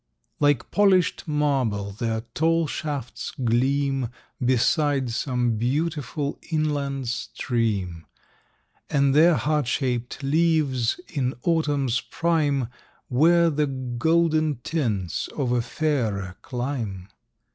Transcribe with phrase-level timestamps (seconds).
[0.39, 4.09] Like polished marble their tall shafts gleam
[4.43, 8.07] Beside some beautiful inland stream,
[8.89, 12.67] And their heart shaped leaves in autumn's prime
[13.11, 17.07] Wear the golden tints of a fairer clime.